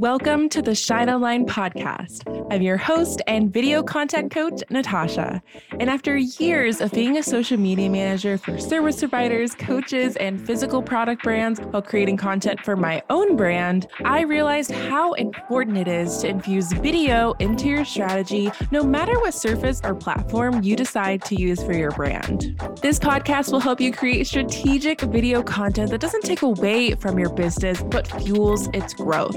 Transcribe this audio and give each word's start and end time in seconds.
Welcome 0.00 0.48
to 0.48 0.62
the 0.62 0.74
Shine 0.74 1.10
Online 1.10 1.44
podcast. 1.44 2.24
I'm 2.50 2.62
your 2.62 2.78
host 2.78 3.20
and 3.26 3.52
video 3.52 3.82
content 3.82 4.30
coach, 4.30 4.62
Natasha. 4.70 5.42
And 5.78 5.90
after 5.90 6.16
years 6.16 6.80
of 6.80 6.90
being 6.92 7.18
a 7.18 7.22
social 7.22 7.58
media 7.58 7.90
manager 7.90 8.38
for 8.38 8.58
service 8.58 9.00
providers, 9.00 9.54
coaches, 9.54 10.16
and 10.16 10.40
physical 10.40 10.80
product 10.82 11.22
brands 11.22 11.60
while 11.60 11.82
creating 11.82 12.16
content 12.16 12.60
for 12.64 12.76
my 12.76 13.02
own 13.10 13.36
brand, 13.36 13.88
I 14.02 14.22
realized 14.22 14.70
how 14.70 15.12
important 15.12 15.76
it 15.76 15.86
is 15.86 16.16
to 16.22 16.28
infuse 16.28 16.72
video 16.72 17.32
into 17.32 17.68
your 17.68 17.84
strategy, 17.84 18.50
no 18.70 18.82
matter 18.82 19.20
what 19.20 19.34
surface 19.34 19.82
or 19.84 19.94
platform 19.94 20.62
you 20.62 20.76
decide 20.76 21.22
to 21.26 21.34
use 21.38 21.62
for 21.62 21.74
your 21.74 21.90
brand. 21.90 22.58
This 22.80 22.98
podcast 22.98 23.52
will 23.52 23.60
help 23.60 23.82
you 23.82 23.92
create 23.92 24.26
strategic 24.26 25.02
video 25.02 25.42
content 25.42 25.90
that 25.90 26.00
doesn't 26.00 26.24
take 26.24 26.40
away 26.40 26.94
from 26.94 27.18
your 27.18 27.28
business, 27.34 27.82
but 27.82 28.06
fuels 28.06 28.66
its 28.72 28.94
growth. 28.94 29.36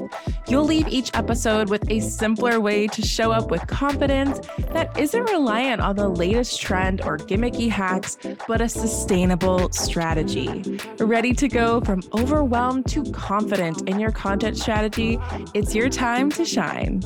You'll 0.54 0.66
leave 0.66 0.88
each 0.88 1.10
episode 1.16 1.72
with 1.72 1.90
a 1.90 2.00
simpler 2.00 2.60
way 2.60 2.86
to 2.86 3.02
show 3.02 3.32
up 3.32 3.50
with 3.50 3.66
confidence 3.66 4.40
that 4.72 4.96
isn't 5.00 5.24
reliant 5.32 5.82
on 5.82 5.96
the 5.96 6.08
latest 6.08 6.62
trend 6.62 7.02
or 7.02 7.18
gimmicky 7.18 7.72
hacks, 7.72 8.20
but 8.48 8.62
a 8.62 8.70
sustainable 8.70 9.72
strategy. 9.72 10.80
Ready 11.00 11.34
to 11.34 11.48
go 11.48 11.82
from 11.82 12.04
overwhelmed 12.14 12.86
to 12.90 13.04
confident 13.14 13.90
in 13.90 14.00
your 14.00 14.12
content 14.12 14.56
strategy? 14.56 15.18
It's 15.56 15.74
your 15.74 15.90
time 15.90 16.30
to 16.34 16.46
shine. 16.46 17.02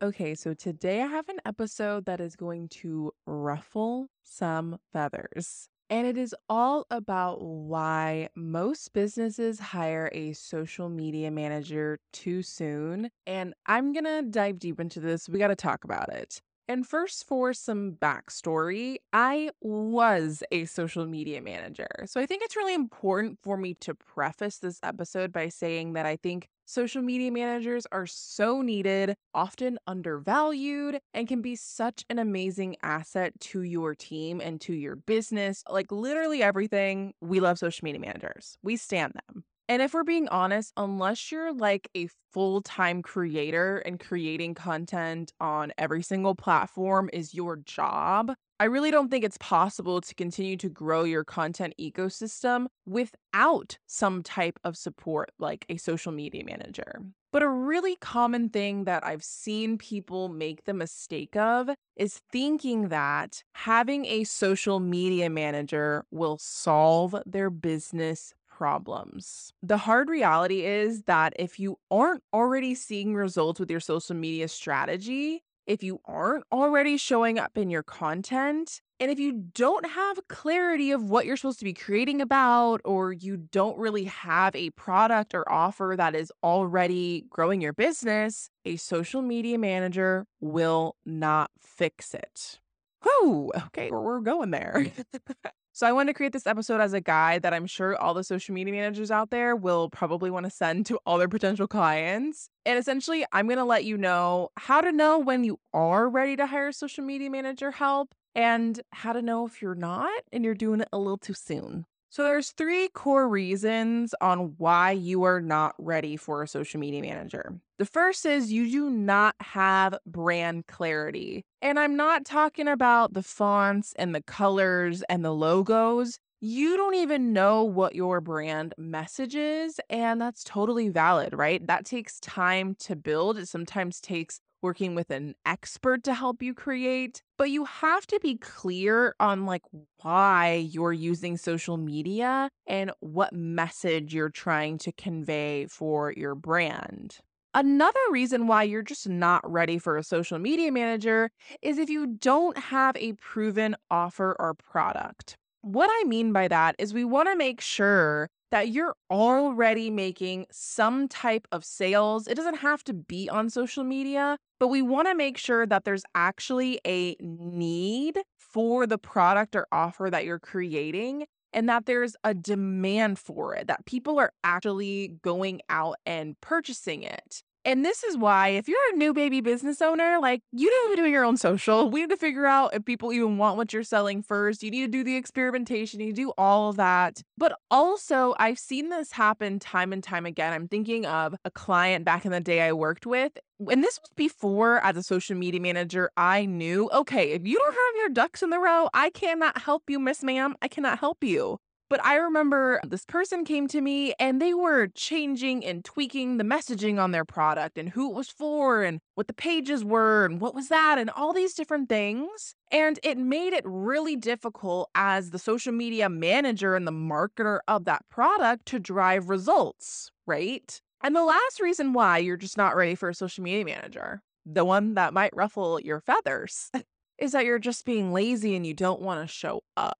Okay, 0.00 0.34
so 0.34 0.54
today 0.54 1.02
I 1.02 1.08
have 1.08 1.28
an 1.28 1.40
episode 1.44 2.06
that 2.06 2.22
is 2.22 2.36
going 2.36 2.68
to 2.80 3.12
ruffle 3.26 4.08
some 4.22 4.78
feathers. 4.94 5.68
And 5.90 6.06
it 6.06 6.18
is 6.18 6.34
all 6.50 6.86
about 6.90 7.40
why 7.40 8.28
most 8.36 8.92
businesses 8.92 9.58
hire 9.58 10.10
a 10.12 10.34
social 10.34 10.90
media 10.90 11.30
manager 11.30 11.98
too 12.12 12.42
soon. 12.42 13.10
And 13.26 13.54
I'm 13.66 13.92
going 13.94 14.04
to 14.04 14.22
dive 14.30 14.58
deep 14.58 14.80
into 14.80 15.00
this. 15.00 15.28
We 15.28 15.38
got 15.38 15.48
to 15.48 15.56
talk 15.56 15.84
about 15.84 16.12
it. 16.12 16.42
And 16.70 16.86
first, 16.86 17.26
for 17.26 17.54
some 17.54 17.92
backstory, 17.92 18.98
I 19.14 19.50
was 19.62 20.42
a 20.52 20.66
social 20.66 21.06
media 21.06 21.40
manager. 21.40 21.88
So 22.04 22.20
I 22.20 22.26
think 22.26 22.42
it's 22.42 22.56
really 22.56 22.74
important 22.74 23.38
for 23.42 23.56
me 23.56 23.72
to 23.80 23.94
preface 23.94 24.58
this 24.58 24.78
episode 24.82 25.32
by 25.32 25.48
saying 25.48 25.94
that 25.94 26.04
I 26.04 26.16
think 26.16 26.48
social 26.66 27.00
media 27.00 27.32
managers 27.32 27.86
are 27.90 28.06
so 28.06 28.60
needed, 28.60 29.16
often 29.32 29.78
undervalued, 29.86 31.00
and 31.14 31.26
can 31.26 31.40
be 31.40 31.56
such 31.56 32.04
an 32.10 32.18
amazing 32.18 32.76
asset 32.82 33.32
to 33.40 33.62
your 33.62 33.94
team 33.94 34.38
and 34.38 34.60
to 34.60 34.74
your 34.74 34.96
business. 34.96 35.64
Like 35.70 35.90
literally 35.90 36.42
everything, 36.42 37.14
we 37.22 37.40
love 37.40 37.58
social 37.58 37.86
media 37.86 38.00
managers, 38.00 38.58
we 38.62 38.76
stand 38.76 39.14
them. 39.14 39.44
And 39.68 39.82
if 39.82 39.92
we're 39.92 40.02
being 40.04 40.28
honest, 40.28 40.72
unless 40.78 41.30
you're 41.30 41.52
like 41.52 41.90
a 41.94 42.08
full 42.32 42.62
time 42.62 43.02
creator 43.02 43.78
and 43.78 44.00
creating 44.00 44.54
content 44.54 45.32
on 45.40 45.72
every 45.76 46.02
single 46.02 46.34
platform 46.34 47.10
is 47.12 47.34
your 47.34 47.56
job, 47.56 48.32
I 48.60 48.64
really 48.64 48.90
don't 48.90 49.10
think 49.10 49.24
it's 49.24 49.38
possible 49.38 50.00
to 50.00 50.14
continue 50.14 50.56
to 50.56 50.68
grow 50.68 51.04
your 51.04 51.22
content 51.22 51.74
ecosystem 51.78 52.66
without 52.86 53.78
some 53.86 54.22
type 54.22 54.58
of 54.64 54.76
support 54.76 55.30
like 55.38 55.64
a 55.68 55.76
social 55.76 56.12
media 56.12 56.44
manager. 56.44 57.02
But 57.30 57.42
a 57.42 57.48
really 57.48 57.94
common 57.96 58.48
thing 58.48 58.84
that 58.84 59.04
I've 59.04 59.22
seen 59.22 59.76
people 59.76 60.30
make 60.30 60.64
the 60.64 60.72
mistake 60.72 61.36
of 61.36 61.68
is 61.94 62.22
thinking 62.32 62.88
that 62.88 63.42
having 63.54 64.06
a 64.06 64.24
social 64.24 64.80
media 64.80 65.28
manager 65.28 66.04
will 66.10 66.38
solve 66.38 67.14
their 67.26 67.50
business 67.50 68.32
problems. 68.58 69.52
The 69.62 69.76
hard 69.76 70.08
reality 70.08 70.64
is 70.64 71.02
that 71.02 71.32
if 71.38 71.60
you 71.60 71.78
aren't 71.92 72.24
already 72.34 72.74
seeing 72.74 73.14
results 73.14 73.60
with 73.60 73.70
your 73.70 73.78
social 73.78 74.16
media 74.16 74.48
strategy, 74.48 75.44
if 75.68 75.84
you 75.84 76.00
aren't 76.06 76.42
already 76.50 76.96
showing 76.96 77.38
up 77.38 77.56
in 77.56 77.70
your 77.70 77.84
content, 77.84 78.80
and 78.98 79.12
if 79.12 79.20
you 79.20 79.44
don't 79.54 79.86
have 79.86 80.18
clarity 80.28 80.90
of 80.90 81.08
what 81.08 81.24
you're 81.24 81.36
supposed 81.36 81.60
to 81.60 81.64
be 81.64 81.72
creating 81.72 82.20
about, 82.20 82.80
or 82.84 83.12
you 83.12 83.36
don't 83.36 83.78
really 83.78 84.04
have 84.04 84.56
a 84.56 84.70
product 84.70 85.34
or 85.34 85.48
offer 85.48 85.94
that 85.96 86.16
is 86.16 86.32
already 86.42 87.26
growing 87.30 87.60
your 87.60 87.72
business, 87.72 88.50
a 88.64 88.74
social 88.74 89.22
media 89.22 89.56
manager 89.56 90.26
will 90.40 90.96
not 91.06 91.52
fix 91.60 92.12
it. 92.12 92.58
Whew, 93.04 93.52
okay, 93.66 93.92
we're 93.92 94.18
going 94.18 94.50
there. 94.50 94.86
So 95.78 95.86
I 95.86 95.92
wanted 95.92 96.08
to 96.08 96.14
create 96.14 96.32
this 96.32 96.48
episode 96.48 96.80
as 96.80 96.92
a 96.92 97.00
guide 97.00 97.42
that 97.42 97.54
I'm 97.54 97.64
sure 97.64 97.96
all 97.96 98.12
the 98.12 98.24
social 98.24 98.52
media 98.52 98.74
managers 98.74 99.12
out 99.12 99.30
there 99.30 99.54
will 99.54 99.88
probably 99.90 100.28
want 100.28 100.42
to 100.42 100.50
send 100.50 100.86
to 100.86 100.98
all 101.06 101.18
their 101.18 101.28
potential 101.28 101.68
clients. 101.68 102.50
And 102.66 102.76
essentially, 102.76 103.24
I'm 103.30 103.46
going 103.46 103.58
to 103.58 103.64
let 103.64 103.84
you 103.84 103.96
know 103.96 104.48
how 104.56 104.80
to 104.80 104.90
know 104.90 105.20
when 105.20 105.44
you 105.44 105.60
are 105.72 106.08
ready 106.08 106.34
to 106.34 106.46
hire 106.46 106.72
social 106.72 107.04
media 107.04 107.30
manager 107.30 107.70
help 107.70 108.12
and 108.34 108.80
how 108.90 109.12
to 109.12 109.22
know 109.22 109.46
if 109.46 109.62
you're 109.62 109.76
not 109.76 110.24
and 110.32 110.44
you're 110.44 110.56
doing 110.56 110.80
it 110.80 110.88
a 110.92 110.98
little 110.98 111.16
too 111.16 111.34
soon. 111.34 111.84
So 112.10 112.22
there's 112.24 112.52
three 112.52 112.88
core 112.88 113.28
reasons 113.28 114.14
on 114.20 114.54
why 114.56 114.92
you 114.92 115.24
are 115.24 115.40
not 115.40 115.74
ready 115.78 116.16
for 116.16 116.42
a 116.42 116.48
social 116.48 116.80
media 116.80 117.02
manager. 117.02 117.60
The 117.78 117.84
first 117.84 118.24
is 118.24 118.50
you 118.50 118.70
do 118.70 118.90
not 118.90 119.34
have 119.40 119.98
brand 120.06 120.66
clarity. 120.66 121.44
And 121.60 121.78
I'm 121.78 121.96
not 121.96 122.24
talking 122.24 122.66
about 122.66 123.12
the 123.12 123.22
fonts 123.22 123.92
and 123.98 124.14
the 124.14 124.22
colors 124.22 125.02
and 125.08 125.24
the 125.24 125.34
logos. 125.34 126.18
You 126.40 126.76
don't 126.76 126.94
even 126.94 127.32
know 127.32 127.64
what 127.64 127.94
your 127.94 128.20
brand 128.20 128.72
message 128.78 129.34
is, 129.34 129.80
and 129.90 130.20
that's 130.20 130.44
totally 130.44 130.88
valid, 130.88 131.34
right? 131.34 131.64
That 131.66 131.84
takes 131.84 132.20
time 132.20 132.76
to 132.80 132.94
build. 132.94 133.38
It 133.38 133.48
sometimes 133.48 134.00
takes 134.00 134.40
working 134.62 134.94
with 134.94 135.10
an 135.10 135.34
expert 135.46 136.04
to 136.04 136.14
help 136.14 136.42
you 136.42 136.54
create, 136.54 137.22
but 137.36 137.50
you 137.50 137.64
have 137.64 138.06
to 138.08 138.18
be 138.20 138.36
clear 138.36 139.14
on 139.20 139.46
like 139.46 139.62
why 140.02 140.66
you're 140.70 140.92
using 140.92 141.36
social 141.36 141.76
media 141.76 142.50
and 142.66 142.90
what 143.00 143.32
message 143.32 144.14
you're 144.14 144.30
trying 144.30 144.78
to 144.78 144.92
convey 144.92 145.66
for 145.66 146.12
your 146.12 146.34
brand. 146.34 147.18
Another 147.54 147.98
reason 148.10 148.46
why 148.46 148.62
you're 148.62 148.82
just 148.82 149.08
not 149.08 149.48
ready 149.50 149.78
for 149.78 149.96
a 149.96 150.02
social 150.02 150.38
media 150.38 150.70
manager 150.70 151.30
is 151.62 151.78
if 151.78 151.88
you 151.88 152.06
don't 152.06 152.58
have 152.58 152.96
a 152.96 153.14
proven 153.14 153.74
offer 153.90 154.36
or 154.38 154.54
product. 154.54 155.36
What 155.62 155.90
I 155.90 156.04
mean 156.06 156.32
by 156.32 156.48
that 156.48 156.76
is 156.78 156.94
we 156.94 157.04
want 157.04 157.28
to 157.28 157.36
make 157.36 157.60
sure 157.60 158.28
that 158.50 158.68
you're 158.68 158.96
already 159.10 159.90
making 159.90 160.46
some 160.50 161.08
type 161.08 161.46
of 161.52 161.64
sales. 161.64 162.26
It 162.26 162.34
doesn't 162.34 162.58
have 162.58 162.82
to 162.84 162.94
be 162.94 163.28
on 163.28 163.50
social 163.50 163.84
media, 163.84 164.38
but 164.58 164.68
we 164.68 164.82
want 164.82 165.08
to 165.08 165.14
make 165.14 165.36
sure 165.38 165.66
that 165.66 165.84
there's 165.84 166.04
actually 166.14 166.80
a 166.86 167.16
need 167.20 168.18
for 168.36 168.86
the 168.86 168.98
product 168.98 169.54
or 169.54 169.66
offer 169.70 170.08
that 170.10 170.24
you're 170.24 170.38
creating 170.38 171.26
and 171.52 171.68
that 171.68 171.86
there's 171.86 172.14
a 172.24 172.34
demand 172.34 173.18
for 173.18 173.54
it, 173.54 173.66
that 173.66 173.86
people 173.86 174.18
are 174.18 174.32
actually 174.44 175.14
going 175.22 175.60
out 175.68 175.96
and 176.04 176.38
purchasing 176.40 177.02
it. 177.02 177.42
And 177.64 177.84
this 177.84 178.02
is 178.04 178.16
why, 178.16 178.48
if 178.48 178.68
you're 178.68 178.78
a 178.92 178.96
new 178.96 179.12
baby 179.12 179.40
business 179.40 179.82
owner, 179.82 180.18
like 180.20 180.42
you 180.52 180.66
need 180.66 180.90
to 180.90 180.96
be 180.96 181.02
doing 181.02 181.12
your 181.12 181.24
own 181.24 181.36
social. 181.36 181.90
We 181.90 182.00
need 182.00 182.10
to 182.10 182.16
figure 182.16 182.46
out 182.46 182.74
if 182.74 182.84
people 182.84 183.12
even 183.12 183.36
want 183.36 183.56
what 183.56 183.72
you're 183.72 183.82
selling 183.82 184.22
first. 184.22 184.62
You 184.62 184.70
need 184.70 184.82
to 184.82 184.88
do 184.88 185.04
the 185.04 185.16
experimentation, 185.16 186.00
you 186.00 186.12
do 186.12 186.32
all 186.38 186.70
of 186.70 186.76
that. 186.76 187.22
But 187.36 187.58
also, 187.70 188.34
I've 188.38 188.58
seen 188.58 188.88
this 188.88 189.12
happen 189.12 189.58
time 189.58 189.92
and 189.92 190.02
time 190.02 190.24
again. 190.24 190.52
I'm 190.52 190.68
thinking 190.68 191.04
of 191.04 191.34
a 191.44 191.50
client 191.50 192.04
back 192.04 192.24
in 192.24 192.32
the 192.32 192.40
day 192.40 192.62
I 192.62 192.72
worked 192.72 193.06
with. 193.06 193.32
And 193.70 193.82
this 193.82 193.98
was 194.00 194.10
before, 194.14 194.78
as 194.84 194.96
a 194.96 195.02
social 195.02 195.36
media 195.36 195.60
manager, 195.60 196.10
I 196.16 196.46
knew 196.46 196.88
okay, 196.92 197.32
if 197.32 197.46
you 197.46 197.58
don't 197.58 197.72
have 197.72 197.96
your 197.96 198.08
ducks 198.10 198.42
in 198.42 198.50
the 198.50 198.58
row, 198.58 198.88
I 198.94 199.10
cannot 199.10 199.62
help 199.62 199.90
you, 199.90 199.98
Miss 199.98 200.22
Ma'am. 200.22 200.54
I 200.62 200.68
cannot 200.68 201.00
help 201.00 201.22
you. 201.24 201.58
But 201.90 202.04
I 202.04 202.16
remember 202.16 202.80
this 202.86 203.06
person 203.06 203.44
came 203.44 203.66
to 203.68 203.80
me 203.80 204.12
and 204.20 204.42
they 204.42 204.52
were 204.52 204.88
changing 204.88 205.64
and 205.64 205.82
tweaking 205.82 206.36
the 206.36 206.44
messaging 206.44 206.98
on 206.98 207.12
their 207.12 207.24
product 207.24 207.78
and 207.78 207.88
who 207.88 208.10
it 208.10 208.14
was 208.14 208.28
for 208.28 208.82
and 208.82 209.00
what 209.14 209.26
the 209.26 209.32
pages 209.32 209.84
were 209.84 210.26
and 210.26 210.38
what 210.38 210.54
was 210.54 210.68
that 210.68 210.98
and 210.98 211.08
all 211.08 211.32
these 211.32 211.54
different 211.54 211.88
things. 211.88 212.54
And 212.70 212.98
it 213.02 213.16
made 213.16 213.54
it 213.54 213.64
really 213.64 214.16
difficult 214.16 214.90
as 214.94 215.30
the 215.30 215.38
social 215.38 215.72
media 215.72 216.10
manager 216.10 216.74
and 216.74 216.86
the 216.86 216.92
marketer 216.92 217.60
of 217.66 217.86
that 217.86 218.04
product 218.10 218.66
to 218.66 218.78
drive 218.78 219.30
results, 219.30 220.10
right? 220.26 220.78
And 221.02 221.16
the 221.16 221.24
last 221.24 221.58
reason 221.58 221.94
why 221.94 222.18
you're 222.18 222.36
just 222.36 222.58
not 222.58 222.76
ready 222.76 222.96
for 222.96 223.08
a 223.08 223.14
social 223.14 223.42
media 223.42 223.64
manager, 223.64 224.20
the 224.44 224.64
one 224.64 224.94
that 224.94 225.14
might 225.14 225.34
ruffle 225.34 225.80
your 225.80 226.00
feathers, 226.00 226.70
is 227.18 227.32
that 227.32 227.46
you're 227.46 227.58
just 227.58 227.86
being 227.86 228.12
lazy 228.12 228.54
and 228.56 228.66
you 228.66 228.74
don't 228.74 229.00
want 229.00 229.26
to 229.26 229.32
show 229.32 229.62
up. 229.76 229.96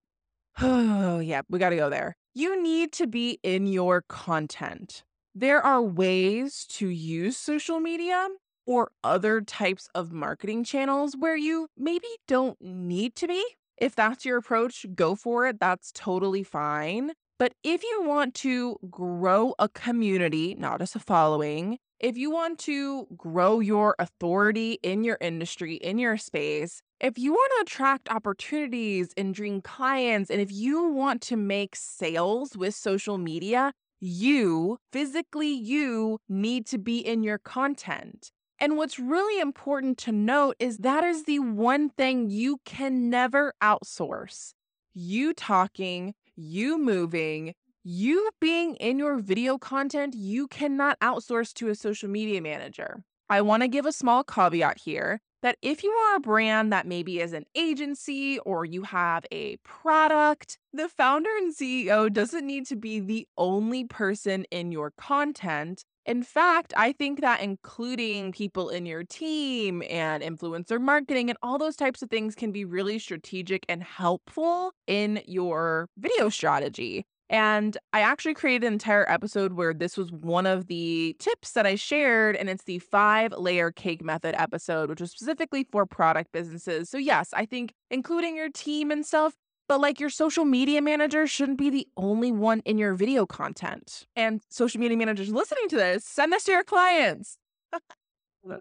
Oh, 0.62 1.20
yeah, 1.20 1.42
we 1.48 1.58
got 1.58 1.70
to 1.70 1.76
go 1.76 1.88
there. 1.88 2.16
You 2.34 2.60
need 2.60 2.92
to 2.92 3.06
be 3.06 3.38
in 3.42 3.66
your 3.66 4.02
content. 4.08 5.04
There 5.34 5.60
are 5.64 5.82
ways 5.82 6.66
to 6.70 6.88
use 6.88 7.36
social 7.36 7.80
media 7.80 8.28
or 8.66 8.90
other 9.04 9.40
types 9.40 9.88
of 9.94 10.12
marketing 10.12 10.64
channels 10.64 11.14
where 11.18 11.36
you 11.36 11.68
maybe 11.76 12.08
don't 12.26 12.60
need 12.60 13.14
to 13.16 13.28
be. 13.28 13.44
If 13.76 13.94
that's 13.94 14.24
your 14.24 14.36
approach, 14.36 14.84
go 14.94 15.14
for 15.14 15.46
it. 15.46 15.60
That's 15.60 15.92
totally 15.92 16.42
fine. 16.42 17.12
But 17.38 17.52
if 17.62 17.84
you 17.84 18.02
want 18.04 18.34
to 18.36 18.78
grow 18.90 19.54
a 19.60 19.68
community, 19.68 20.56
not 20.58 20.80
just 20.80 20.96
a 20.96 21.00
following, 21.00 21.78
if 22.00 22.16
you 22.16 22.30
want 22.30 22.58
to 22.60 23.06
grow 23.16 23.58
your 23.58 23.96
authority 23.98 24.78
in 24.82 25.02
your 25.02 25.18
industry, 25.20 25.74
in 25.74 25.98
your 25.98 26.16
space, 26.16 26.80
if 27.00 27.18
you 27.18 27.32
want 27.32 27.52
to 27.56 27.62
attract 27.62 28.08
opportunities 28.08 29.12
and 29.16 29.34
dream 29.34 29.60
clients, 29.60 30.30
and 30.30 30.40
if 30.40 30.52
you 30.52 30.88
want 30.88 31.22
to 31.22 31.36
make 31.36 31.74
sales 31.74 32.56
with 32.56 32.74
social 32.74 33.18
media, 33.18 33.72
you, 34.00 34.78
physically 34.92 35.50
you, 35.50 36.18
need 36.28 36.66
to 36.66 36.78
be 36.78 36.98
in 36.98 37.24
your 37.24 37.38
content. 37.38 38.30
And 38.60 38.76
what's 38.76 38.98
really 38.98 39.40
important 39.40 39.98
to 39.98 40.12
note 40.12 40.56
is 40.58 40.78
that 40.78 41.02
is 41.02 41.24
the 41.24 41.40
one 41.40 41.90
thing 41.90 42.30
you 42.30 42.58
can 42.64 43.10
never 43.10 43.54
outsource. 43.62 44.52
You 44.94 45.32
talking, 45.32 46.14
you 46.36 46.78
moving, 46.78 47.54
you 47.90 48.28
being 48.38 48.74
in 48.76 48.98
your 48.98 49.16
video 49.16 49.56
content, 49.56 50.14
you 50.14 50.46
cannot 50.46 51.00
outsource 51.00 51.54
to 51.54 51.68
a 51.68 51.74
social 51.74 52.06
media 52.06 52.42
manager. 52.42 53.02
I 53.30 53.40
want 53.40 53.62
to 53.62 53.68
give 53.68 53.86
a 53.86 53.92
small 53.92 54.22
caveat 54.24 54.80
here 54.84 55.22
that 55.40 55.56
if 55.62 55.82
you 55.82 55.90
are 55.90 56.16
a 56.16 56.20
brand 56.20 56.70
that 56.70 56.86
maybe 56.86 57.18
is 57.18 57.32
an 57.32 57.46
agency 57.54 58.40
or 58.40 58.66
you 58.66 58.82
have 58.82 59.24
a 59.32 59.56
product, 59.64 60.58
the 60.70 60.86
founder 60.86 61.30
and 61.38 61.56
CEO 61.56 62.12
doesn't 62.12 62.46
need 62.46 62.66
to 62.66 62.76
be 62.76 63.00
the 63.00 63.26
only 63.38 63.84
person 63.84 64.44
in 64.50 64.70
your 64.70 64.92
content. 64.98 65.82
In 66.04 66.22
fact, 66.22 66.74
I 66.76 66.92
think 66.92 67.22
that 67.22 67.40
including 67.40 68.32
people 68.32 68.68
in 68.68 68.84
your 68.84 69.04
team 69.04 69.82
and 69.88 70.22
influencer 70.22 70.78
marketing 70.78 71.30
and 71.30 71.38
all 71.42 71.56
those 71.56 71.76
types 71.76 72.02
of 72.02 72.10
things 72.10 72.34
can 72.34 72.52
be 72.52 72.66
really 72.66 72.98
strategic 72.98 73.64
and 73.66 73.82
helpful 73.82 74.72
in 74.86 75.22
your 75.26 75.88
video 75.96 76.28
strategy. 76.28 77.06
And 77.30 77.76
I 77.92 78.00
actually 78.00 78.34
created 78.34 78.66
an 78.66 78.72
entire 78.72 79.08
episode 79.10 79.52
where 79.52 79.74
this 79.74 79.98
was 79.98 80.10
one 80.10 80.46
of 80.46 80.66
the 80.66 81.14
tips 81.18 81.52
that 81.52 81.66
I 81.66 81.74
shared, 81.74 82.36
and 82.36 82.48
it's 82.48 82.64
the 82.64 82.78
five 82.78 83.32
layer 83.32 83.70
cake 83.70 84.02
method 84.02 84.34
episode, 84.38 84.88
which 84.88 85.00
was 85.00 85.10
specifically 85.10 85.64
for 85.70 85.84
product 85.84 86.32
businesses. 86.32 86.88
So, 86.88 86.96
yes, 86.96 87.30
I 87.34 87.44
think 87.44 87.74
including 87.90 88.34
your 88.36 88.48
team 88.48 88.90
and 88.90 89.04
stuff, 89.04 89.34
but 89.68 89.80
like 89.80 90.00
your 90.00 90.08
social 90.08 90.46
media 90.46 90.80
manager 90.80 91.26
shouldn't 91.26 91.58
be 91.58 91.68
the 91.68 91.86
only 91.98 92.32
one 92.32 92.60
in 92.64 92.78
your 92.78 92.94
video 92.94 93.26
content. 93.26 94.06
And 94.16 94.40
social 94.48 94.80
media 94.80 94.96
managers 94.96 95.28
listening 95.28 95.68
to 95.68 95.76
this, 95.76 96.06
send 96.06 96.32
this 96.32 96.44
to 96.44 96.52
your 96.52 96.64
clients. 96.64 97.36
oh 97.74 97.80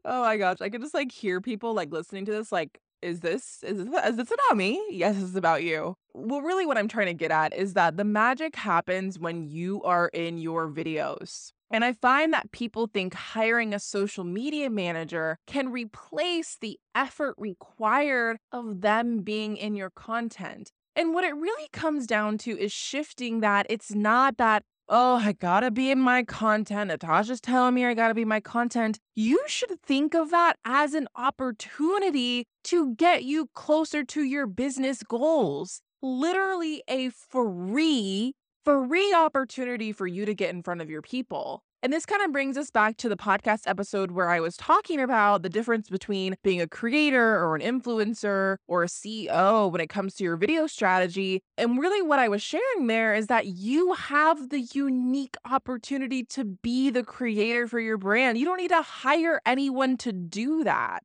my 0.04 0.36
gosh, 0.36 0.58
I 0.60 0.69
could 0.69 0.81
just 0.81 0.94
like 0.94 1.14
hear 1.14 1.40
people 1.40 1.74
like 1.74 1.94
listening 1.94 2.25
to 2.25 2.34
this, 2.34 2.52
like, 2.52 2.80
is 3.02 3.22
this 3.22 3.64
is 3.64 3.86
this, 3.86 4.06
is 4.06 4.16
this 4.16 4.32
about 4.32 4.58
me? 4.58 4.82
Yes, 4.90 5.22
it's 5.22 5.36
about 5.36 5.64
you. 5.64 5.96
Well, 6.14 6.42
really 6.42 6.66
what 6.66 6.78
I'm 6.78 6.88
trying 6.88 7.08
to 7.08 7.14
get 7.14 7.32
at 7.32 7.54
is 7.54 7.74
that 7.74 7.98
the 7.98 8.04
magic 8.04 8.56
happens 8.56 9.20
when 9.20 9.44
you 9.44 9.84
are 9.84 10.08
in 10.10 10.38
your 10.38 10.70
videos. 10.70 11.52
And 11.70 11.84
I 11.84 11.94
find 11.94 12.34
that 12.34 12.52
people 12.52 12.88
think 12.88 13.14
hiring 13.14 13.74
a 13.74 13.80
social 13.80 14.24
media 14.24 14.70
manager 14.70 15.38
can 15.48 15.70
replace 15.72 16.58
the 16.60 16.80
effort 16.96 17.36
required 17.38 18.38
of 18.52 18.82
them 18.82 19.20
being 19.20 19.58
in 19.58 19.76
your 19.76 19.90
content. 19.90 20.72
And 20.96 21.14
what 21.14 21.26
it 21.26 21.36
really 21.36 21.68
comes 21.74 22.08
down 22.08 22.38
to 22.40 22.58
is 22.58 22.72
shifting 22.72 23.42
that 23.42 23.68
it's 23.70 23.94
not 23.94 24.38
that 24.38 24.64
oh, 24.89 25.16
I 25.16 25.34
gotta 25.34 25.72
be 25.72 25.92
in 25.92 26.00
my 26.00 26.24
content. 26.24 26.89
Natasha's 26.89 27.42
telling 27.42 27.74
me 27.74 27.86
I 27.86 27.94
gotta 27.94 28.13
be 28.13 28.25
my 28.25 28.39
content. 28.39 29.00
You 29.16 29.44
should 29.48 29.81
think 29.81 30.13
of 30.13 30.31
that 30.31 30.57
as 30.66 30.94
an 30.94 31.07
opportunity 31.16 32.45
to 32.66 32.95
get 32.95 33.24
you 33.24 33.50
closer 33.54 34.04
to 34.04 34.24
your 34.24 34.48
business 34.48 35.04
goals. 35.04 35.81
Literally 36.01 36.84
a 36.88 37.10
free, 37.10 38.34
free 38.63 39.13
opportunity 39.13 39.92
for 39.92 40.07
you 40.07 40.25
to 40.25 40.34
get 40.34 40.51
in 40.51 40.62
front 40.62 40.81
of 40.81 40.90
your 40.90 41.01
people. 41.01 41.63
And 41.84 41.94
this 41.94 42.06
kind 42.08 42.24
of 42.24 42.32
brings 42.32 42.58
us 42.58 42.72
back 42.72 42.98
to 42.98 43.10
the 43.10 43.16
podcast 43.16 43.62
episode 43.68 44.12
where 44.12 44.30
I 44.30 44.40
was 44.40 44.58
talking 44.58 45.00
about 45.00 45.44
the 45.44 45.50
difference 45.50 45.90
between 45.90 46.36
being 46.44 46.60
a 46.60 46.68
creator 46.68 47.36
or 47.36 47.56
an 47.56 47.62
influencer 47.62 48.58
or 48.68 48.84
a 48.84 48.88
CEO 48.88 49.72
when 49.72 49.80
it 49.80 49.88
comes 49.88 50.16
to 50.16 50.24
your 50.24 50.38
video 50.38 50.66
strategy. 50.66 51.44
And 51.58 51.80
really, 51.80 52.02
what 52.02 52.18
I 52.18 52.30
was 52.30 52.42
sharing 52.42 52.88
there 52.88 53.14
is 53.14 53.28
that 53.28 53.46
you 53.46 53.94
have 53.94 54.50
the 54.50 54.62
unique 54.62 55.38
opportunity 55.50 56.24
to 56.26 56.46
be 56.46 56.90
the 56.90 57.04
creator 57.04 57.68
for 57.68 57.80
your 57.80 57.98
brand. 57.98 58.40
You 58.40 58.46
don't 58.46 58.58
need 58.58 58.70
to 58.70 58.82
hire 58.82 59.40
anyone 59.46 59.98
to 59.98 60.12
do 60.12 60.64
that. 60.64 61.04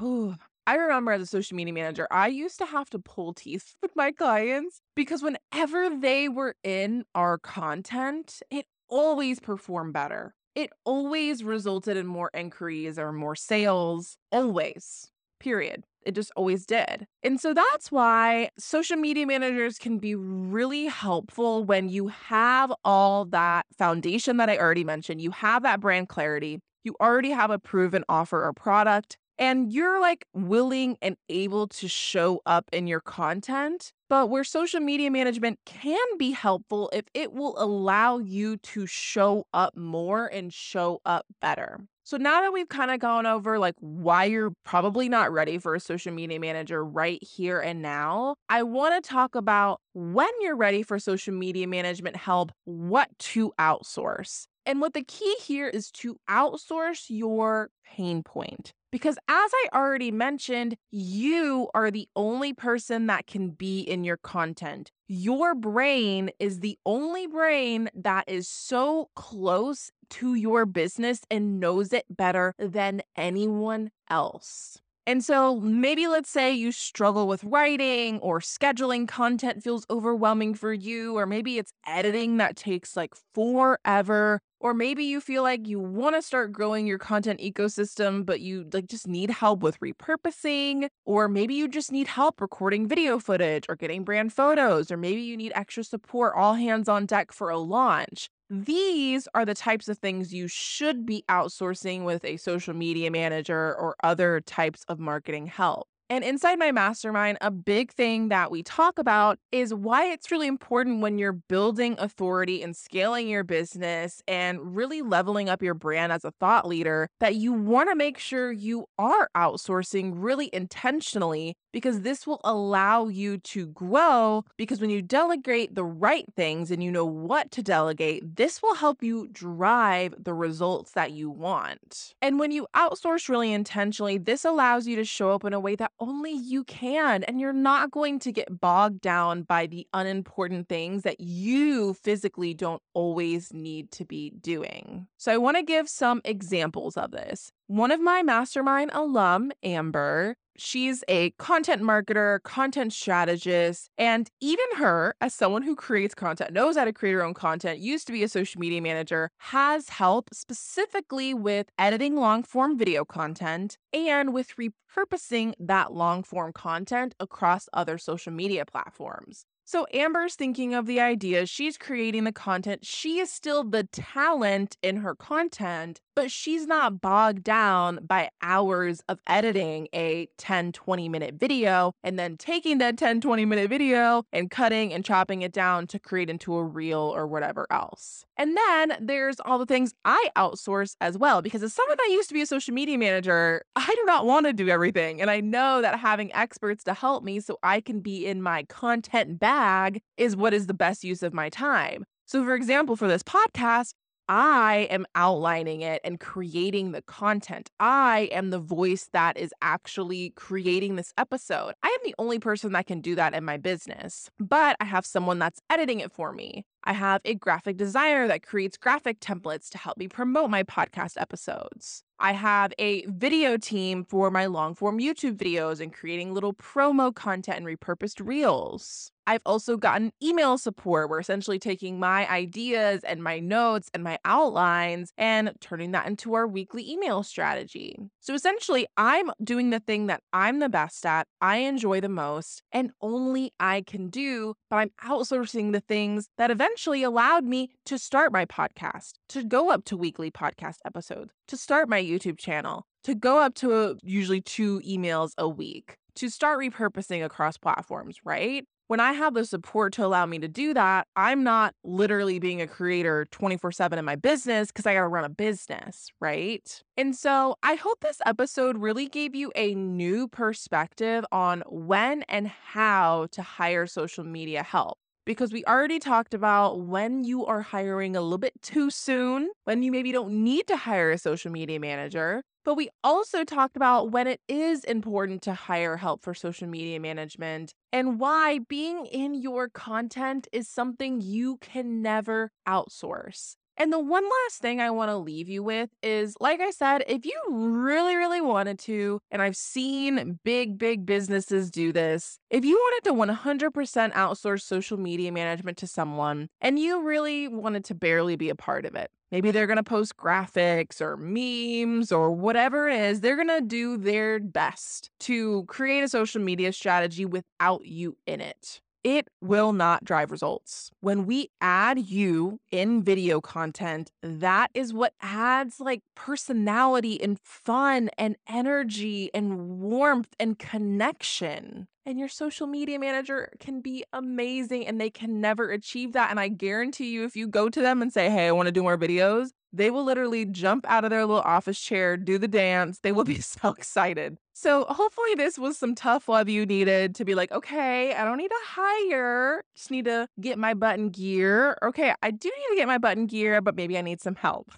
Ooh. 0.00 0.36
I 0.66 0.76
remember 0.76 1.12
as 1.12 1.20
a 1.20 1.26
social 1.26 1.56
media 1.56 1.74
manager, 1.74 2.08
I 2.10 2.28
used 2.28 2.56
to 2.58 2.66
have 2.66 2.88
to 2.90 2.98
pull 2.98 3.34
teeth 3.34 3.74
with 3.82 3.94
my 3.94 4.12
clients 4.12 4.80
because 4.94 5.22
whenever 5.22 5.90
they 5.90 6.28
were 6.28 6.56
in 6.62 7.04
our 7.14 7.36
content, 7.36 8.40
it 8.50 8.66
always 8.94 9.40
perform 9.40 9.90
better. 9.90 10.36
It 10.54 10.70
always 10.84 11.42
resulted 11.42 11.96
in 11.96 12.06
more 12.06 12.30
inquiries 12.32 12.96
or 12.96 13.12
more 13.12 13.34
sales, 13.34 14.16
always, 14.30 15.10
period. 15.40 15.84
It 16.06 16.14
just 16.14 16.30
always 16.36 16.64
did. 16.64 17.08
And 17.24 17.40
so 17.40 17.52
that's 17.54 17.90
why 17.90 18.50
social 18.56 18.96
media 18.96 19.26
managers 19.26 19.78
can 19.78 19.98
be 19.98 20.14
really 20.14 20.84
helpful 20.84 21.64
when 21.64 21.88
you 21.88 22.06
have 22.06 22.72
all 22.84 23.24
that 23.26 23.66
foundation 23.76 24.36
that 24.36 24.48
I 24.48 24.58
already 24.58 24.84
mentioned. 24.84 25.20
You 25.20 25.32
have 25.32 25.64
that 25.64 25.80
brand 25.80 26.08
clarity, 26.08 26.60
you 26.84 26.94
already 27.00 27.30
have 27.30 27.50
a 27.50 27.58
proven 27.58 28.04
offer 28.08 28.44
or 28.44 28.52
product, 28.52 29.16
and 29.38 29.72
you're 29.72 30.00
like 30.00 30.24
willing 30.32 30.96
and 31.02 31.16
able 31.28 31.66
to 31.68 31.88
show 31.88 32.40
up 32.46 32.68
in 32.72 32.86
your 32.86 33.00
content. 33.00 33.92
But 34.08 34.28
where 34.28 34.44
social 34.44 34.80
media 34.80 35.10
management 35.10 35.58
can 35.64 36.04
be 36.18 36.30
helpful 36.32 36.90
if 36.92 37.04
it 37.14 37.32
will 37.32 37.54
allow 37.58 38.18
you 38.18 38.58
to 38.58 38.86
show 38.86 39.46
up 39.52 39.76
more 39.76 40.26
and 40.26 40.52
show 40.52 41.00
up 41.04 41.26
better. 41.40 41.80
So 42.06 42.18
now 42.18 42.42
that 42.42 42.52
we've 42.52 42.68
kind 42.68 42.90
of 42.90 43.00
gone 43.00 43.24
over 43.24 43.58
like 43.58 43.74
why 43.80 44.24
you're 44.24 44.52
probably 44.62 45.08
not 45.08 45.32
ready 45.32 45.56
for 45.56 45.74
a 45.74 45.80
social 45.80 46.12
media 46.12 46.38
manager 46.38 46.84
right 46.84 47.22
here 47.22 47.60
and 47.60 47.80
now, 47.80 48.34
I 48.50 48.62
want 48.62 49.02
to 49.02 49.08
talk 49.08 49.34
about 49.34 49.80
when 49.94 50.28
you're 50.40 50.54
ready 50.54 50.82
for 50.82 50.98
social 50.98 51.32
media 51.32 51.66
management 51.66 52.16
help, 52.16 52.52
what 52.64 53.08
to 53.18 53.52
outsource. 53.58 54.44
And 54.66 54.82
what 54.82 54.92
the 54.92 55.02
key 55.02 55.34
here 55.42 55.68
is 55.68 55.90
to 55.92 56.16
outsource 56.28 57.06
your 57.08 57.70
pain 57.86 58.22
point. 58.22 58.72
Because 58.94 59.18
as 59.26 59.50
I 59.52 59.68
already 59.74 60.12
mentioned, 60.12 60.76
you 60.92 61.68
are 61.74 61.90
the 61.90 62.08
only 62.14 62.52
person 62.52 63.08
that 63.08 63.26
can 63.26 63.50
be 63.50 63.80
in 63.80 64.04
your 64.04 64.16
content. 64.16 64.92
Your 65.08 65.56
brain 65.56 66.30
is 66.38 66.60
the 66.60 66.78
only 66.86 67.26
brain 67.26 67.90
that 67.92 68.28
is 68.28 68.46
so 68.46 69.10
close 69.16 69.90
to 70.10 70.36
your 70.36 70.64
business 70.64 71.22
and 71.28 71.58
knows 71.58 71.92
it 71.92 72.04
better 72.08 72.54
than 72.56 73.02
anyone 73.16 73.90
else. 74.08 74.78
And 75.06 75.22
so 75.22 75.60
maybe 75.60 76.06
let's 76.06 76.30
say 76.30 76.52
you 76.52 76.72
struggle 76.72 77.28
with 77.28 77.44
writing 77.44 78.18
or 78.20 78.40
scheduling 78.40 79.06
content 79.06 79.62
feels 79.62 79.84
overwhelming 79.90 80.54
for 80.54 80.72
you, 80.72 81.16
or 81.18 81.26
maybe 81.26 81.58
it's 81.58 81.72
editing 81.86 82.38
that 82.38 82.56
takes 82.56 82.96
like 82.96 83.14
forever, 83.34 84.40
or 84.60 84.72
maybe 84.72 85.04
you 85.04 85.20
feel 85.20 85.42
like 85.42 85.68
you 85.68 85.78
want 85.78 86.14
to 86.16 86.22
start 86.22 86.52
growing 86.52 86.86
your 86.86 86.96
content 86.98 87.38
ecosystem, 87.40 88.24
but 88.24 88.40
you 88.40 88.66
like 88.72 88.86
just 88.86 89.06
need 89.06 89.28
help 89.28 89.60
with 89.62 89.78
repurposing, 89.80 90.88
or 91.04 91.28
maybe 91.28 91.54
you 91.54 91.68
just 91.68 91.92
need 91.92 92.08
help 92.08 92.40
recording 92.40 92.88
video 92.88 93.18
footage 93.18 93.66
or 93.68 93.76
getting 93.76 94.04
brand 94.04 94.32
photos, 94.32 94.90
or 94.90 94.96
maybe 94.96 95.20
you 95.20 95.36
need 95.36 95.52
extra 95.54 95.84
support 95.84 96.32
all 96.34 96.54
hands 96.54 96.88
on 96.88 97.04
deck 97.04 97.30
for 97.30 97.50
a 97.50 97.58
launch. 97.58 98.30
These 98.62 99.26
are 99.34 99.44
the 99.44 99.54
types 99.54 99.88
of 99.88 99.98
things 99.98 100.32
you 100.32 100.46
should 100.46 101.04
be 101.04 101.24
outsourcing 101.28 102.04
with 102.04 102.24
a 102.24 102.36
social 102.36 102.72
media 102.72 103.10
manager 103.10 103.74
or 103.74 103.96
other 104.04 104.40
types 104.42 104.84
of 104.86 105.00
marketing 105.00 105.46
help. 105.46 105.88
And 106.08 106.22
inside 106.22 106.60
my 106.60 106.70
mastermind, 106.70 107.38
a 107.40 107.50
big 107.50 107.90
thing 107.90 108.28
that 108.28 108.52
we 108.52 108.62
talk 108.62 108.98
about 109.00 109.38
is 109.50 109.74
why 109.74 110.04
it's 110.12 110.30
really 110.30 110.46
important 110.46 111.00
when 111.00 111.18
you're 111.18 111.32
building 111.32 111.96
authority 111.98 112.62
and 112.62 112.76
scaling 112.76 113.26
your 113.26 113.42
business 113.42 114.22
and 114.28 114.76
really 114.76 115.02
leveling 115.02 115.48
up 115.48 115.60
your 115.60 115.74
brand 115.74 116.12
as 116.12 116.24
a 116.24 116.30
thought 116.38 116.68
leader 116.68 117.08
that 117.18 117.34
you 117.34 117.52
want 117.52 117.88
to 117.88 117.96
make 117.96 118.18
sure 118.18 118.52
you 118.52 118.84
are 118.98 119.30
outsourcing 119.36 120.12
really 120.14 120.48
intentionally 120.52 121.56
because 121.74 122.02
this 122.02 122.24
will 122.24 122.40
allow 122.44 123.08
you 123.08 123.36
to 123.38 123.66
grow. 123.66 124.44
Because 124.56 124.80
when 124.80 124.90
you 124.90 125.02
delegate 125.02 125.74
the 125.74 125.84
right 125.84 126.24
things 126.36 126.70
and 126.70 126.84
you 126.84 126.90
know 126.92 127.04
what 127.04 127.50
to 127.50 127.64
delegate, 127.64 128.36
this 128.36 128.62
will 128.62 128.76
help 128.76 129.02
you 129.02 129.26
drive 129.32 130.14
the 130.16 130.32
results 130.32 130.92
that 130.92 131.10
you 131.10 131.28
want. 131.28 132.14
And 132.22 132.38
when 132.38 132.52
you 132.52 132.68
outsource 132.76 133.28
really 133.28 133.52
intentionally, 133.52 134.18
this 134.18 134.44
allows 134.44 134.86
you 134.86 134.94
to 134.94 135.04
show 135.04 135.32
up 135.32 135.44
in 135.44 135.52
a 135.52 135.58
way 135.58 135.74
that 135.74 135.90
only 135.98 136.30
you 136.30 136.62
can. 136.62 137.24
And 137.24 137.40
you're 137.40 137.52
not 137.52 137.90
going 137.90 138.20
to 138.20 138.30
get 138.30 138.60
bogged 138.60 139.00
down 139.00 139.42
by 139.42 139.66
the 139.66 139.88
unimportant 139.92 140.68
things 140.68 141.02
that 141.02 141.18
you 141.18 141.94
physically 141.94 142.54
don't 142.54 142.82
always 142.92 143.52
need 143.52 143.90
to 143.92 144.04
be 144.04 144.30
doing. 144.30 145.08
So 145.16 145.32
I 145.32 145.38
want 145.38 145.56
to 145.56 145.64
give 145.64 145.88
some 145.88 146.20
examples 146.24 146.96
of 146.96 147.10
this. 147.10 147.50
One 147.66 147.90
of 147.90 148.00
my 148.00 148.22
mastermind 148.22 148.90
alum, 148.92 149.52
Amber, 149.62 150.36
She's 150.56 151.02
a 151.08 151.30
content 151.30 151.82
marketer, 151.82 152.40
content 152.44 152.92
strategist, 152.92 153.90
and 153.98 154.30
even 154.40 154.64
her, 154.76 155.16
as 155.20 155.34
someone 155.34 155.62
who 155.62 155.74
creates 155.74 156.14
content, 156.14 156.52
knows 156.52 156.76
how 156.76 156.84
to 156.84 156.92
create 156.92 157.14
her 157.14 157.24
own 157.24 157.34
content, 157.34 157.80
used 157.80 158.06
to 158.06 158.12
be 158.12 158.22
a 158.22 158.28
social 158.28 158.60
media 158.60 158.80
manager, 158.80 159.30
has 159.38 159.88
help 159.88 160.28
specifically 160.32 161.34
with 161.34 161.70
editing 161.76 162.16
long 162.16 162.44
form 162.44 162.78
video 162.78 163.04
content 163.04 163.78
and 163.92 164.32
with 164.32 164.54
repurposing 164.56 165.54
that 165.58 165.92
long 165.92 166.22
form 166.22 166.52
content 166.52 167.16
across 167.18 167.68
other 167.72 167.98
social 167.98 168.32
media 168.32 168.64
platforms. 168.64 169.46
So 169.64 169.86
Amber's 169.94 170.36
thinking 170.36 170.74
of 170.74 170.86
the 170.86 171.00
idea, 171.00 171.46
she's 171.46 171.78
creating 171.78 172.24
the 172.24 172.32
content. 172.32 172.84
She 172.84 173.18
is 173.18 173.30
still 173.30 173.64
the 173.64 173.84
talent 173.84 174.76
in 174.82 174.98
her 174.98 175.14
content, 175.14 176.00
but 176.14 176.30
she's 176.30 176.66
not 176.66 177.00
bogged 177.00 177.42
down 177.44 177.98
by 178.06 178.30
hours 178.42 179.02
of 179.08 179.18
editing 179.26 179.88
a 179.94 180.28
10, 180.38 180.72
20 180.72 181.08
minute 181.08 181.34
video 181.34 181.92
and 182.02 182.18
then 182.18 182.36
taking 182.36 182.78
that 182.78 182.96
10, 182.96 183.20
20 183.20 183.44
minute 183.44 183.68
video 183.68 184.24
and 184.32 184.50
cutting 184.50 184.92
and 184.92 185.04
chopping 185.04 185.42
it 185.42 185.52
down 185.52 185.86
to 185.88 185.98
create 185.98 186.30
into 186.30 186.54
a 186.54 186.64
reel 186.64 187.12
or 187.14 187.26
whatever 187.26 187.66
else. 187.70 188.24
And 188.36 188.56
then 188.56 188.96
there's 189.00 189.40
all 189.40 189.58
the 189.58 189.66
things 189.66 189.94
I 190.04 190.30
outsource 190.36 190.96
as 191.00 191.16
well, 191.16 191.42
because 191.42 191.62
as 191.62 191.72
someone 191.72 191.96
that 191.96 192.12
used 192.12 192.28
to 192.28 192.34
be 192.34 192.42
a 192.42 192.46
social 192.46 192.74
media 192.74 192.98
manager, 192.98 193.62
I 193.76 193.86
do 193.86 194.02
not 194.06 194.26
want 194.26 194.46
to 194.46 194.52
do 194.52 194.68
everything. 194.68 195.20
And 195.20 195.30
I 195.30 195.40
know 195.40 195.82
that 195.82 195.98
having 195.98 196.34
experts 196.34 196.84
to 196.84 196.94
help 196.94 197.22
me 197.24 197.40
so 197.40 197.58
I 197.62 197.80
can 197.80 198.00
be 198.00 198.26
in 198.26 198.42
my 198.42 198.64
content 198.64 199.38
bag 199.38 200.00
is 200.16 200.36
what 200.36 200.54
is 200.54 200.66
the 200.66 200.74
best 200.74 201.04
use 201.04 201.22
of 201.22 201.32
my 201.32 201.48
time. 201.48 202.04
So, 202.26 202.42
for 202.42 202.54
example, 202.54 202.96
for 202.96 203.06
this 203.06 203.22
podcast, 203.22 203.92
I 204.28 204.88
am 204.90 205.06
outlining 205.14 205.82
it 205.82 206.00
and 206.04 206.18
creating 206.18 206.92
the 206.92 207.02
content. 207.02 207.70
I 207.78 208.30
am 208.32 208.50
the 208.50 208.58
voice 208.58 209.08
that 209.12 209.36
is 209.36 209.52
actually 209.60 210.30
creating 210.30 210.96
this 210.96 211.12
episode. 211.18 211.74
I 211.82 211.88
am 211.88 211.98
the 212.04 212.14
only 212.18 212.38
person 212.38 212.72
that 212.72 212.86
can 212.86 213.00
do 213.00 213.14
that 213.16 213.34
in 213.34 213.44
my 213.44 213.58
business, 213.58 214.30
but 214.38 214.76
I 214.80 214.86
have 214.86 215.04
someone 215.04 215.38
that's 215.38 215.60
editing 215.68 216.00
it 216.00 216.12
for 216.12 216.32
me. 216.32 216.64
I 216.86 216.92
have 216.92 217.22
a 217.24 217.34
graphic 217.34 217.78
designer 217.78 218.28
that 218.28 218.42
creates 218.42 218.76
graphic 218.76 219.18
templates 219.18 219.70
to 219.70 219.78
help 219.78 219.96
me 219.96 220.06
promote 220.06 220.50
my 220.50 220.62
podcast 220.62 221.14
episodes. 221.18 222.04
I 222.18 222.32
have 222.32 222.72
a 222.78 223.04
video 223.06 223.56
team 223.56 224.04
for 224.04 224.30
my 224.30 224.46
long 224.46 224.74
form 224.74 224.98
YouTube 224.98 225.36
videos 225.36 225.80
and 225.80 225.92
creating 225.92 226.32
little 226.32 226.54
promo 226.54 227.14
content 227.14 227.58
and 227.58 227.66
repurposed 227.66 228.24
reels. 228.24 229.10
I've 229.26 229.40
also 229.46 229.78
gotten 229.78 230.12
email 230.22 230.58
support 230.58 231.08
where 231.08 231.18
essentially 231.18 231.58
taking 231.58 231.98
my 231.98 232.30
ideas 232.30 233.02
and 233.04 233.22
my 233.22 233.40
notes 233.40 233.90
and 233.94 234.04
my 234.04 234.18
outlines 234.24 235.12
and 235.16 235.52
turning 235.60 235.92
that 235.92 236.06
into 236.06 236.34
our 236.34 236.46
weekly 236.46 236.88
email 236.90 237.22
strategy. 237.22 237.96
So 238.20 238.34
essentially, 238.34 238.86
I'm 238.98 239.30
doing 239.42 239.70
the 239.70 239.80
thing 239.80 240.08
that 240.08 240.22
I'm 240.34 240.58
the 240.58 240.68
best 240.68 241.06
at, 241.06 241.26
I 241.40 241.58
enjoy 241.58 242.02
the 242.02 242.08
most, 242.10 242.62
and 242.70 242.90
only 243.00 243.52
I 243.58 243.80
can 243.86 244.10
do, 244.10 244.54
but 244.68 244.76
I'm 244.76 244.90
outsourcing 245.02 245.72
the 245.72 245.80
things 245.80 246.28
that 246.36 246.50
eventually 246.50 246.73
allowed 247.02 247.44
me 247.44 247.70
to 247.86 247.98
start 247.98 248.32
my 248.32 248.44
podcast, 248.46 249.12
to 249.28 249.44
go 249.44 249.70
up 249.70 249.84
to 249.86 249.96
weekly 249.96 250.30
podcast 250.30 250.76
episodes, 250.84 251.32
to 251.48 251.56
start 251.56 251.88
my 251.88 252.02
YouTube 252.02 252.38
channel, 252.38 252.86
to 253.04 253.14
go 253.14 253.38
up 253.38 253.54
to 253.56 253.74
a, 253.74 253.94
usually 254.02 254.40
two 254.40 254.80
emails 254.80 255.32
a 255.38 255.48
week 255.48 255.96
to 256.16 256.28
start 256.28 256.60
repurposing 256.60 257.24
across 257.24 257.56
platforms, 257.56 258.18
right? 258.24 258.64
when 258.86 259.00
I 259.00 259.12
have 259.12 259.34
the 259.34 259.44
support 259.44 259.92
to 259.94 260.04
allow 260.04 260.26
me 260.26 260.38
to 260.40 260.48
do 260.48 260.74
that, 260.74 261.06
I'm 261.16 261.42
not 261.42 261.74
literally 261.84 262.38
being 262.38 262.60
a 262.60 262.66
creator 262.66 263.26
24 263.30 263.72
7 263.72 263.98
in 263.98 264.04
my 264.04 264.16
business 264.16 264.68
because 264.68 264.86
I 264.86 264.94
got 264.94 265.00
to 265.00 265.08
run 265.08 265.24
a 265.24 265.30
business, 265.30 266.10
right? 266.20 266.82
And 266.96 267.16
so 267.16 267.56
I 267.62 267.76
hope 267.76 268.00
this 268.00 268.20
episode 268.26 268.78
really 268.78 269.08
gave 269.08 269.34
you 269.34 269.50
a 269.54 269.74
new 269.74 270.28
perspective 270.28 271.24
on 271.32 271.62
when 271.68 272.22
and 272.24 272.48
how 272.48 273.28
to 273.32 273.42
hire 273.42 273.86
social 273.86 274.24
media 274.24 274.62
help 274.62 274.98
because 275.24 275.52
we 275.52 275.64
already 275.64 275.98
talked 275.98 276.34
about 276.34 276.80
when 276.80 277.24
you 277.24 277.46
are 277.46 277.62
hiring 277.62 278.16
a 278.16 278.20
little 278.20 278.38
bit 278.38 278.60
too 278.62 278.90
soon, 278.90 279.50
when 279.64 279.82
you 279.82 279.90
maybe 279.90 280.12
don't 280.12 280.44
need 280.44 280.66
to 280.68 280.76
hire 280.76 281.10
a 281.10 281.18
social 281.18 281.50
media 281.50 281.80
manager. 281.80 282.42
But 282.64 282.76
we 282.76 282.88
also 283.02 283.44
talked 283.44 283.76
about 283.76 284.10
when 284.10 284.26
it 284.26 284.40
is 284.48 284.84
important 284.84 285.42
to 285.42 285.54
hire 285.54 285.98
help 285.98 286.22
for 286.22 286.32
social 286.32 286.66
media 286.66 286.98
management 286.98 287.72
and 287.92 288.18
why 288.18 288.60
being 288.68 289.04
in 289.06 289.34
your 289.34 289.68
content 289.68 290.48
is 290.50 290.66
something 290.68 291.20
you 291.20 291.58
can 291.58 292.00
never 292.00 292.50
outsource. 292.66 293.56
And 293.76 293.92
the 293.92 293.98
one 293.98 294.24
last 294.24 294.60
thing 294.60 294.80
I 294.80 294.90
want 294.90 295.10
to 295.10 295.16
leave 295.16 295.48
you 295.48 295.62
with 295.62 295.90
is 296.02 296.36
like 296.40 296.60
I 296.60 296.70
said, 296.70 297.02
if 297.08 297.24
you 297.26 297.34
really, 297.50 298.14
really 298.14 298.40
wanted 298.40 298.78
to, 298.80 299.20
and 299.30 299.42
I've 299.42 299.56
seen 299.56 300.38
big, 300.44 300.78
big 300.78 301.04
businesses 301.04 301.70
do 301.70 301.92
this, 301.92 302.38
if 302.50 302.64
you 302.64 302.76
wanted 302.76 303.10
to 303.10 303.34
100% 303.34 304.12
outsource 304.12 304.62
social 304.62 304.96
media 304.98 305.32
management 305.32 305.76
to 305.78 305.86
someone 305.86 306.48
and 306.60 306.78
you 306.78 307.02
really 307.02 307.48
wanted 307.48 307.84
to 307.86 307.94
barely 307.94 308.36
be 308.36 308.48
a 308.48 308.54
part 308.54 308.86
of 308.86 308.94
it, 308.94 309.10
maybe 309.32 309.50
they're 309.50 309.66
going 309.66 309.76
to 309.76 309.82
post 309.82 310.16
graphics 310.16 311.00
or 311.00 311.16
memes 311.16 312.12
or 312.12 312.30
whatever 312.30 312.88
it 312.88 313.00
is, 313.00 313.20
they're 313.20 313.36
going 313.36 313.48
to 313.48 313.60
do 313.60 313.96
their 313.96 314.38
best 314.38 315.10
to 315.18 315.64
create 315.64 316.04
a 316.04 316.08
social 316.08 316.40
media 316.40 316.72
strategy 316.72 317.24
without 317.24 317.84
you 317.84 318.16
in 318.26 318.40
it 318.40 318.80
it 319.04 319.28
will 319.42 319.72
not 319.74 320.04
drive 320.04 320.30
results. 320.30 320.90
When 321.00 321.26
we 321.26 321.50
add 321.60 321.98
you 321.98 322.58
in 322.72 323.02
video 323.02 323.40
content, 323.40 324.10
that 324.22 324.70
is 324.74 324.94
what 324.94 325.12
adds 325.20 325.78
like 325.78 326.00
personality 326.16 327.22
and 327.22 327.38
fun 327.38 328.08
and 328.16 328.36
energy 328.48 329.30
and 329.34 329.80
warmth 329.80 330.34
and 330.40 330.58
connection. 330.58 331.86
And 332.06 332.18
your 332.18 332.28
social 332.28 332.66
media 332.66 332.98
manager 332.98 333.50
can 333.60 333.80
be 333.80 334.04
amazing 334.12 334.86
and 334.86 335.00
they 335.00 335.08
can 335.08 335.40
never 335.40 335.70
achieve 335.70 336.12
that. 336.12 336.30
And 336.30 336.38
I 336.38 336.48
guarantee 336.48 337.10
you, 337.10 337.24
if 337.24 337.34
you 337.34 337.48
go 337.48 337.70
to 337.70 337.80
them 337.80 338.02
and 338.02 338.12
say, 338.12 338.28
Hey, 338.28 338.46
I 338.46 338.52
want 338.52 338.66
to 338.66 338.72
do 338.72 338.82
more 338.82 338.98
videos, 338.98 339.50
they 339.72 339.90
will 339.90 340.04
literally 340.04 340.44
jump 340.44 340.84
out 340.88 341.04
of 341.04 341.10
their 341.10 341.26
little 341.26 341.42
office 341.42 341.80
chair, 341.80 342.16
do 342.16 342.38
the 342.38 342.46
dance. 342.46 343.00
They 343.00 343.10
will 343.10 343.24
be 343.24 343.40
so 343.40 343.70
excited. 343.70 344.36
So, 344.52 344.84
hopefully, 344.84 345.34
this 345.34 345.58
was 345.58 345.76
some 345.76 345.96
tough 345.96 346.28
love 346.28 346.48
you 346.48 346.64
needed 346.64 347.16
to 347.16 347.24
be 347.24 347.34
like, 347.34 347.50
okay, 347.50 348.14
I 348.14 348.24
don't 348.24 348.38
need 348.38 348.48
to 348.48 348.60
hire, 348.66 349.64
just 349.74 349.90
need 349.90 350.04
to 350.04 350.28
get 350.40 350.58
my 350.58 350.74
button 350.74 351.08
gear. 351.08 351.76
Okay, 351.82 352.14
I 352.22 352.30
do 352.30 352.48
need 352.48 352.74
to 352.74 352.76
get 352.76 352.86
my 352.86 352.98
button 352.98 353.26
gear, 353.26 353.60
but 353.60 353.74
maybe 353.74 353.98
I 353.98 354.02
need 354.02 354.20
some 354.20 354.36
help. 354.36 354.70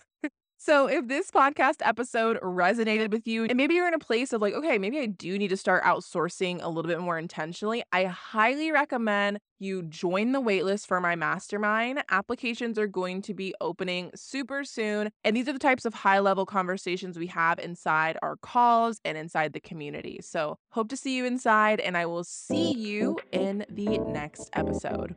So, 0.66 0.88
if 0.88 1.06
this 1.06 1.30
podcast 1.30 1.76
episode 1.82 2.40
resonated 2.40 3.12
with 3.12 3.28
you, 3.28 3.44
and 3.44 3.56
maybe 3.56 3.74
you're 3.74 3.86
in 3.86 3.94
a 3.94 4.00
place 4.00 4.32
of 4.32 4.40
like, 4.42 4.52
okay, 4.52 4.78
maybe 4.78 4.98
I 4.98 5.06
do 5.06 5.38
need 5.38 5.50
to 5.50 5.56
start 5.56 5.84
outsourcing 5.84 6.60
a 6.60 6.66
little 6.68 6.88
bit 6.88 6.98
more 6.98 7.16
intentionally, 7.16 7.84
I 7.92 8.06
highly 8.06 8.72
recommend 8.72 9.38
you 9.60 9.84
join 9.84 10.32
the 10.32 10.42
waitlist 10.42 10.88
for 10.88 11.00
my 11.00 11.14
mastermind. 11.14 12.02
Applications 12.10 12.80
are 12.80 12.88
going 12.88 13.22
to 13.22 13.32
be 13.32 13.54
opening 13.60 14.10
super 14.16 14.64
soon. 14.64 15.12
And 15.22 15.36
these 15.36 15.46
are 15.46 15.52
the 15.52 15.60
types 15.60 15.84
of 15.84 15.94
high 15.94 16.18
level 16.18 16.44
conversations 16.44 17.16
we 17.16 17.28
have 17.28 17.60
inside 17.60 18.18
our 18.20 18.34
calls 18.34 19.00
and 19.04 19.16
inside 19.16 19.52
the 19.52 19.60
community. 19.60 20.18
So, 20.20 20.58
hope 20.70 20.88
to 20.88 20.96
see 20.96 21.16
you 21.16 21.26
inside, 21.26 21.78
and 21.78 21.96
I 21.96 22.06
will 22.06 22.24
see 22.24 22.72
you 22.72 23.18
in 23.30 23.64
the 23.70 23.98
next 23.98 24.50
episode. 24.52 25.14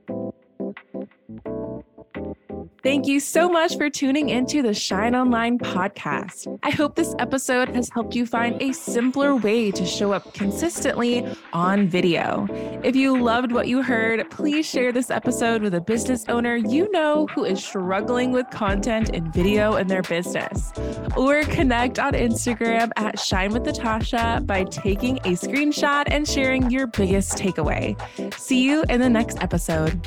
Thank 2.82 3.08
you 3.08 3.20
so 3.20 3.50
much 3.50 3.76
for 3.76 3.90
tuning 3.90 4.30
into 4.30 4.62
the 4.62 4.74
Shine 4.74 5.14
Online 5.14 5.60
podcast. 5.60 6.60
I 6.64 6.70
hope 6.70 6.96
this 6.96 7.14
episode 7.20 7.68
has 7.70 7.90
helped 7.90 8.16
you 8.16 8.26
find 8.26 8.62
a 8.62 8.72
simpler 8.72 9.36
way 9.36 9.70
to 9.72 9.86
show 9.86 10.14
up 10.14 10.34
consistently 10.34 11.28
on 11.52 11.90
video. 11.90 12.48
If 12.82 12.96
you 12.96 13.22
loved 13.22 13.52
what 13.52 13.68
you 13.68 13.82
heard, 13.82 14.30
please 14.30 14.66
share 14.66 14.94
this 14.94 15.12
episode 15.12 15.62
with 15.62 15.74
a 15.74 15.82
business 15.82 16.24
owner 16.30 16.56
you 16.56 16.90
know 16.92 17.28
who 17.28 17.44
is 17.44 17.64
struggling 17.64 18.32
with 18.32 18.50
content 18.50 19.10
and 19.14 19.34
video 19.34 19.76
in 19.76 19.88
their 19.88 20.04
business. 20.04 20.72
Or 21.18 21.44
connect 21.44 22.00
on 22.00 22.14
Instagram 22.14 22.92
at 22.96 23.20
Shine 23.20 23.52
with 23.52 23.64
Natasha 23.64 24.42
by 24.46 24.64
taking 24.64 25.18
a 25.18 25.34
screenshot 25.34 26.06
and 26.08 26.26
sharing 26.26 26.72
your 26.72 26.88
biggest 26.88 27.34
takeaway. 27.34 28.00
See 28.36 28.64
you 28.64 28.86
in 28.90 29.02
the 29.02 29.10
next 29.10 29.44
episode. 29.44 30.00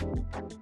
Thank 0.00 0.52
you. 0.52 0.59